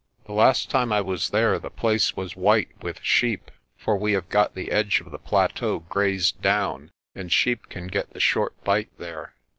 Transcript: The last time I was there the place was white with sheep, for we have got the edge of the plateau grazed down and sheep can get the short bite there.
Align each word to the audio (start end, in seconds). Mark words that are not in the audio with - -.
The 0.25 0.33
last 0.33 0.71
time 0.71 0.91
I 0.91 0.99
was 1.01 1.29
there 1.29 1.59
the 1.59 1.69
place 1.69 2.15
was 2.15 2.35
white 2.35 2.69
with 2.81 3.03
sheep, 3.03 3.51
for 3.77 3.95
we 3.95 4.13
have 4.13 4.29
got 4.29 4.55
the 4.55 4.71
edge 4.71 4.99
of 4.99 5.11
the 5.11 5.19
plateau 5.19 5.77
grazed 5.89 6.41
down 6.41 6.89
and 7.13 7.31
sheep 7.31 7.69
can 7.69 7.85
get 7.85 8.09
the 8.11 8.19
short 8.19 8.59
bite 8.63 8.89
there. 8.97 9.35